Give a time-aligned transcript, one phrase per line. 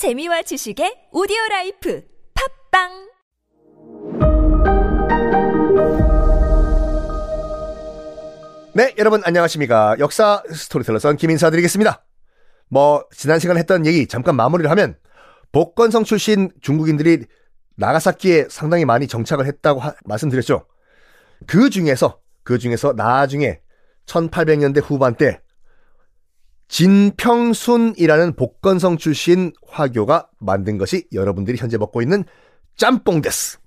[0.00, 2.00] 재미와 지식의 오디오 라이프
[2.72, 2.88] 팟빵
[8.72, 9.96] 네, 여러분 안녕하십니까.
[9.98, 12.02] 역사 스토리텔러 썬킴 인사 드리겠습니다.
[12.70, 14.96] 뭐, 지난 시간에 했던 얘기 잠깐 마무리를 하면,
[15.52, 17.26] 복건성 출신 중국인들이
[17.76, 20.66] 나가사키에 상당히 많이 정착을 했다고 하- 말씀드렸죠.
[21.46, 23.60] 그 중에서, 그 중에서 나중에
[24.06, 25.42] 1800년대 후반 때,
[26.70, 32.24] 진평순이라는 복건성 출신 화교가 만든 것이 여러분들이 현재 먹고 있는
[32.76, 33.58] 짬뽕 데스.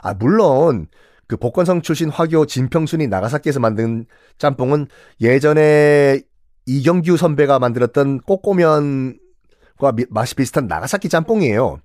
[0.00, 0.88] 아, 물론,
[1.28, 4.06] 그 복건성 출신 화교 진평순이 나가사키에서 만든
[4.38, 4.86] 짬뽕은
[5.20, 6.22] 예전에
[6.64, 11.78] 이경규 선배가 만들었던 꼬꼬면과 미- 맛이 비슷한 나가사키 짬뽕이에요.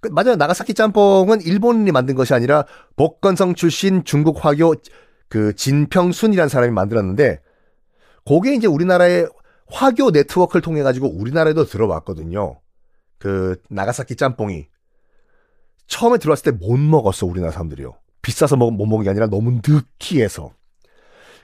[0.00, 0.36] 그, 맞아요.
[0.36, 2.66] 나가사키 짬뽕은 일본인이 만든 것이 아니라
[2.96, 4.76] 복건성 출신 중국 화교
[5.28, 7.40] 그 진평순이라는 사람이 만들었는데
[8.26, 9.28] 그게 이제 우리나라의
[9.70, 12.60] 화교 네트워크를 통해 가지고 우리나라에도 들어왔거든요.
[13.18, 14.68] 그 나가사키 짬뽕이
[15.86, 17.94] 처음에 들어왔을 때 못 먹었어 우리나라 사람들이요.
[18.22, 20.52] 비싸서 먹, 못 먹은 게 아니라 너무 느끼해서.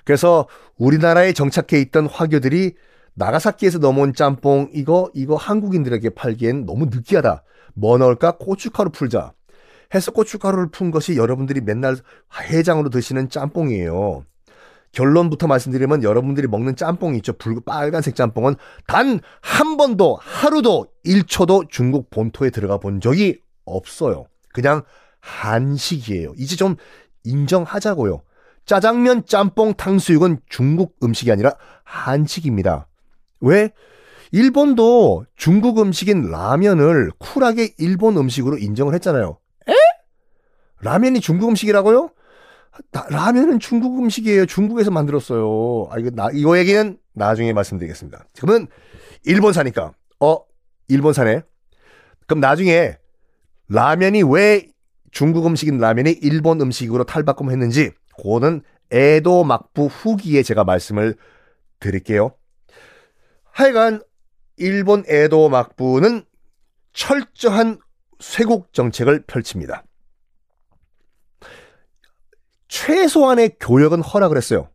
[0.05, 2.75] 그래서 우리나라에 정착해 있던 화교들이
[3.15, 7.44] 나가사키에서 넘어온 짬뽕 이거 이거 한국인들에게 팔기엔 너무 느끼하다.
[7.75, 8.37] 뭐 넣을까?
[8.39, 9.33] 고춧가루 풀자.
[9.94, 11.97] 해서 고춧가루를 푼 것이 여러분들이 맨날
[12.41, 14.25] 해장으로 드시는 짬뽕이에요.
[14.93, 17.33] 결론부터 말씀드리면 여러분들이 먹는 짬뽕이 있죠.
[17.35, 24.27] 붉은 빨간색 짬뽕은 단 한 번도 하루도 1초도 중국 본토에 들어가 본 적이 없어요.
[24.53, 24.83] 그냥
[25.21, 26.33] 한식이에요.
[26.39, 26.77] 이제 좀
[27.25, 28.23] 인정하자고요.
[28.67, 32.87] 짜장면, 짬뽕, 탕수육은 중국 음식이 아니라 한식입니다.
[33.41, 33.71] 왜?
[34.33, 39.39] 일본도 중국 음식인 라면을 쿨하게 일본 음식으로 인정을 했잖아요.
[39.69, 39.73] 에?
[40.81, 42.11] 라면이 중국 음식이라고요?
[42.93, 44.47] 나- 라면은 중국 음식이에요.
[44.47, 45.89] 중국에서 만들었어요.
[45.91, 48.25] 아, 이거, 나, 이거 얘기는 나중에 말씀드리겠습니다.
[48.33, 48.69] 지금은
[49.25, 50.39] 일본 사니까, 어,
[50.89, 51.43] 일본 사네.
[52.27, 52.97] 그럼 나중에
[53.69, 54.69] 라면이 왜
[55.11, 58.62] 중국 음식인 라면이 일본 음식으로 탈바꿈했는지, 그거는
[58.93, 61.17] 에도 막부 후기에 제가 말씀을
[61.81, 62.33] 드릴게요.
[63.53, 64.03] 하여간,
[64.56, 66.25] 일본 에도 막부는
[66.93, 67.78] 철저한
[68.21, 69.84] 쇄국 정책을 펼칩니다.
[72.70, 74.70] 최소한의 교역은 허락을 했어요.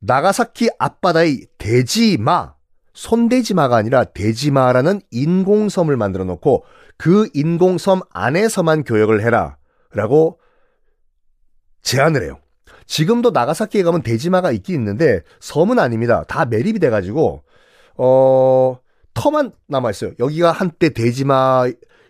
[0.00, 2.54] 나가사키 앞바다의 대지마,
[2.94, 6.64] 손대지마가 아니라 대지마라는 인공섬을 만들어 놓고
[6.96, 9.58] 그 인공섬 안에서만 교역을 해라.
[9.92, 10.40] 라고
[11.82, 12.38] 제안을 해요.
[12.86, 16.24] 지금도 나가사키에 가면 대지마가 있긴 있는데 섬은 아닙니다.
[16.24, 17.42] 다 매립이 돼가지고,
[17.96, 18.78] 어,
[19.12, 20.12] 터만 남아 있어요.
[20.18, 21.66] 여기가 한때 대지마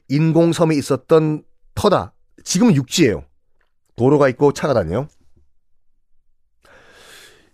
[0.08, 1.42] 인공섬이 있었던
[1.74, 2.12] 터다.
[2.44, 3.24] 지금은 육지예요.
[3.96, 5.08] 도로가 있고 차가 다녀요.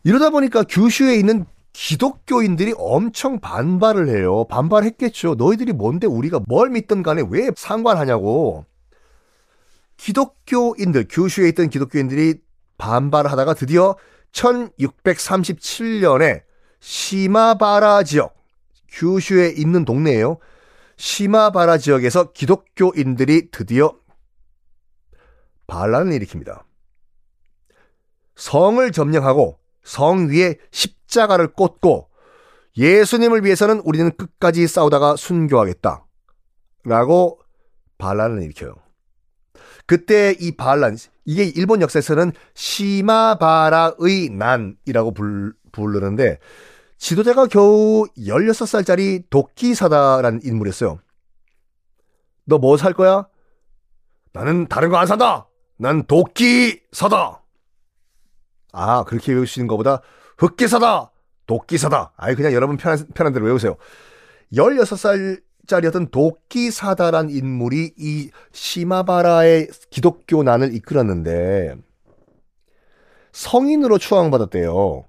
[0.04, 4.44] 이러다 보니까 규슈에 있는 기독교인들이 엄청 반발을 해요.
[4.48, 5.36] 반발했겠죠.
[5.36, 8.66] 너희들이 뭔데 우리가 뭘 믿든 간에 왜 상관하냐고.
[9.96, 12.40] 기독교인들, 규슈에 있던 기독교인들이
[12.76, 13.96] 반발하다가 드디어
[14.32, 16.42] 1637년에
[16.80, 18.34] 시마바라 지역,
[18.88, 20.38] 규슈에 있는 동네예요.
[20.96, 23.94] 시마바라 지역에서 기독교인들이 드디어
[25.72, 26.64] 반란을 일으킵니다.
[28.36, 32.10] 성을 점령하고 성 위에 십자가를 꽂고
[32.76, 36.04] 예수님을 위해서는 우리는 끝까지 싸우다가 순교하겠다.
[36.84, 37.40] 라고
[37.96, 38.74] 반란을 일으켜요.
[39.86, 46.38] 그때 이 반란, 이게 일본 역사에서는 시마바라의 난이라고 불, 부르는데
[46.98, 50.98] 지도자가 겨우 16살짜리 도끼사다라는 인물이었어요.
[52.44, 53.26] 너 뭐 살 거야?
[54.34, 55.48] 나는 다른 거 안 산다!
[55.76, 57.42] 난 도끼사다!
[58.72, 60.00] 아, 그렇게 외우시는 것보다
[60.38, 61.10] 흑기사다!
[61.46, 62.12] 도끼사다!
[62.16, 63.76] 아이, 그냥 여러분 편한, 편한 대로 외우세요.
[64.52, 71.76] 16살짜리였던 도끼사다란 인물이 이 시마바라의 기독교 난을 이끌었는데,
[73.32, 75.04] 성인으로 추앙받았대요.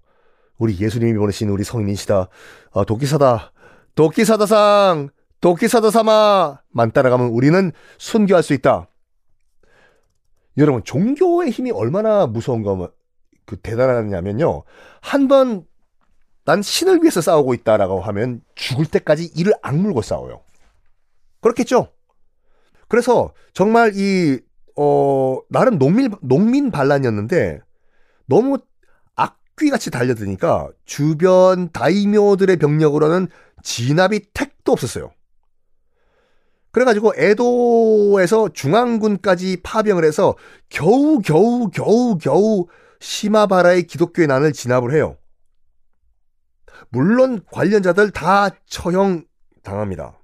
[0.57, 2.29] 우리 예수님이 보내신 우리 성인이시다.
[2.73, 3.51] 아, 도끼사다.
[3.95, 5.09] 도끼사다상!
[5.41, 8.87] 도끼사다사마만 따라가면 우리는 순교할 수 있다.
[10.57, 12.91] 여러분, 종교의 힘이 얼마나 무서운가,
[13.45, 14.63] 그, 대단하냐면요.
[15.01, 15.65] 한 번,
[16.45, 20.41] 난 신을 위해서 싸우고 있다라고 하면 죽을 때까지 이를 악물고 싸워요.
[21.41, 21.89] 그렇겠죠?
[22.87, 24.39] 그래서 정말 이,
[24.75, 27.59] 어, 나름 농민, 농민 반란이었는데
[28.25, 28.57] 너무
[29.15, 33.27] 악귀같이 달려드니까 주변 다이묘들의 병력으로는
[33.61, 35.11] 진압이 택도 없었어요.
[36.73, 40.35] 그래가지고 에도에서 중앙군까지 파병을 해서
[40.69, 42.65] 겨우 겨우 겨우 겨우
[42.99, 45.15] 시마바라의 기독교의 난을 진압을 해요.
[46.89, 49.23] 물론 관련자들 다 처형
[49.61, 50.19] 당합니다.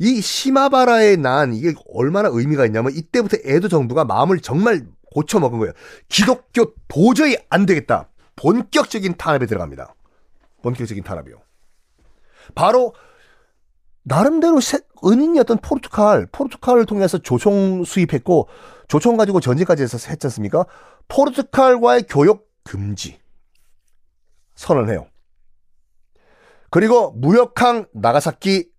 [0.00, 4.84] 이 시마바라의 난 이게 얼마나 의미가 있냐면 이때부터 에도 정부가 마음을 정말
[5.14, 5.72] 고쳐 먹은 거예요.
[6.08, 8.08] 기독교 도저히 안 되겠다.
[8.34, 9.94] 본격적인 탄압에 들어갑니다.
[10.62, 11.40] 본격적인 탄압이요.
[12.56, 12.94] 바로
[14.02, 14.58] 나름대로
[15.04, 18.48] 은인이었던 포르투갈, 포르투갈을 통해서 조총 수입했고
[18.88, 20.64] 조총 가지고 전쟁까지 해서 했지 않습니까?
[21.08, 23.20] 포르투갈과의 교역 금지
[24.54, 25.06] 선언 해요.
[26.70, 28.70] 그리고 무역항 나가사키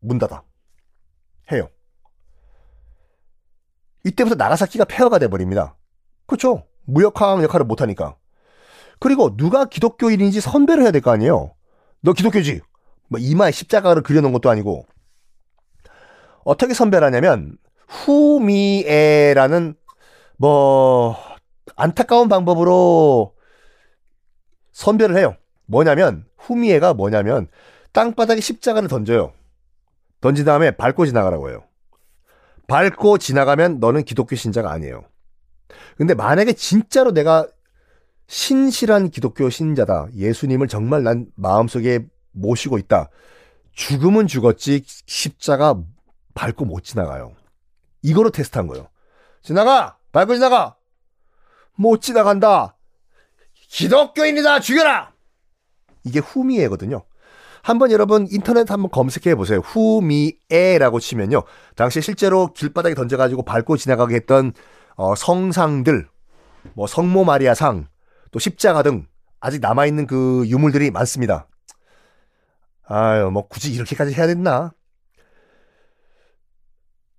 [0.00, 0.42] 문 닫아
[1.52, 1.68] 해요.
[4.04, 5.76] 이때부터 나가사키가 폐허가 돼버립니다.
[6.26, 6.66] 그렇죠?
[6.84, 8.16] 무역항 역할을 못하니까.
[9.00, 11.54] 그리고 누가 기독교인인지 선배를 해야 될 거 아니에요.
[12.00, 12.60] 너 기독교지?
[13.08, 14.86] 뭐 이마에 십자가를 그려놓은 것도 아니고
[16.44, 17.56] 어떻게 선배를 하냐면
[17.88, 19.74] 후미에라는
[20.36, 21.16] 뭐
[21.76, 23.34] 안타까운 방법으로
[24.72, 25.36] 선별을 해요.
[25.66, 27.48] 뭐냐면 후미에가 뭐냐면
[27.92, 29.32] 땅바닥에 십자가를 던져요.
[30.20, 31.64] 던진 다음에 밟고 지나가라고 해요.
[32.66, 35.04] 밟고 지나가면 너는 기독교 신자가 아니에요.
[35.96, 37.46] 근데 만약에 진짜로 내가
[38.26, 40.08] 신실한 기독교 신자다.
[40.14, 43.08] 예수님을 정말 난 마음속에 모시고 있다.
[43.72, 45.80] 죽음은 죽었지 십자가
[46.34, 47.32] 밟고 못 지나가요.
[48.02, 48.88] 이거로 테스트한 거예요.
[49.42, 49.96] 지나가!
[50.12, 50.76] 밟고 지나가!
[51.74, 52.76] 못 지나간다!
[53.68, 54.60] 기독교인이다!
[54.60, 55.12] 죽여라!
[56.04, 57.04] 이게 후미에거든요.
[57.62, 59.60] 한번 여러분 인터넷 한번 검색해 보세요.
[59.60, 61.44] 후미에라고 치면요.
[61.76, 64.52] 당시 실제로 길바닥에 던져가지고 밟고 지나가게 했던
[64.96, 66.06] 어, 성상들,
[66.74, 67.88] 뭐 성모 마리아 상,
[68.30, 69.06] 또 십자가 등
[69.40, 71.48] 아직 남아있는 그 유물들이 많습니다.
[72.86, 74.72] 아유, 뭐 굳이 이렇게까지 해야 됐나?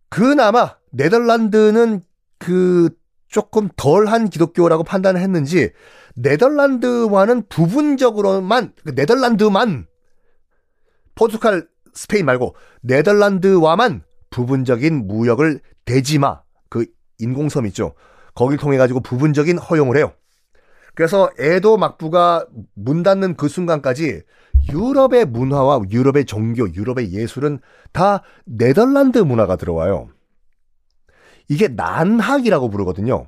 [0.09, 2.01] 그나마 네덜란드는
[2.37, 2.89] 그
[3.27, 5.71] 조금 덜한 기독교라고 판단을 했는지
[6.15, 9.87] 네덜란드와는 부분적으로만 그 네덜란드만
[11.15, 16.85] 포르투갈 스페인 말고 네덜란드와만 부분적인 무역을 대지마 그
[17.19, 17.95] 인공섬 있죠
[18.35, 20.13] 거길 통해 가지고 부분적인 허용을 해요
[20.93, 24.21] 그래서 에도 막부가 문 닫는 그 순간까지
[24.71, 27.59] 유럽의 문화와 유럽의 종교, 유럽의 예술은
[27.91, 30.09] 다 네덜란드 문화가 들어와요.
[31.47, 33.27] 이게 난학이라고 부르거든요.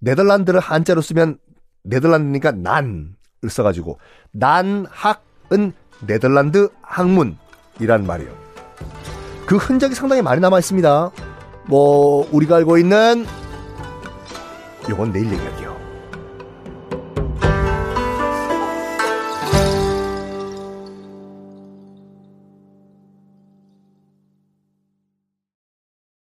[0.00, 1.38] 네덜란드를 한자로 쓰면
[1.84, 3.14] 네덜란드니까 난을
[3.48, 3.98] 써가지고
[4.32, 5.72] 난학은
[6.06, 8.32] 네덜란드 학문이란 말이에요.
[9.46, 11.10] 그 흔적이 상당히 많이 남아 있습니다.
[11.68, 13.24] 뭐 우리가 알고 있는
[14.88, 15.81] 이건 내일 얘기할게요.